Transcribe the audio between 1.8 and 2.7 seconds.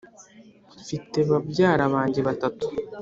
banjye batatu